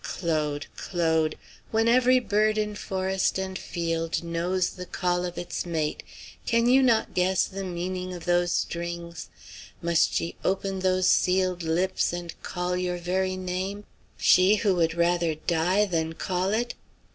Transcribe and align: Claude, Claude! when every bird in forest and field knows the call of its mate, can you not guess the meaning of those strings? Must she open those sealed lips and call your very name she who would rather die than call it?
Claude, 0.03 0.65
Claude! 0.75 1.35
when 1.69 1.87
every 1.87 2.19
bird 2.19 2.57
in 2.57 2.73
forest 2.73 3.37
and 3.37 3.59
field 3.59 4.23
knows 4.23 4.71
the 4.71 4.87
call 4.87 5.25
of 5.25 5.37
its 5.37 5.63
mate, 5.63 6.01
can 6.47 6.65
you 6.67 6.81
not 6.81 7.13
guess 7.13 7.43
the 7.45 7.63
meaning 7.63 8.11
of 8.11 8.25
those 8.25 8.51
strings? 8.51 9.29
Must 9.79 10.11
she 10.11 10.33
open 10.43 10.79
those 10.79 11.07
sealed 11.07 11.61
lips 11.61 12.11
and 12.13 12.33
call 12.41 12.75
your 12.75 12.97
very 12.97 13.37
name 13.37 13.83
she 14.17 14.55
who 14.55 14.73
would 14.73 14.95
rather 14.95 15.35
die 15.35 15.85
than 15.85 16.13
call 16.13 16.49
it? 16.49 16.73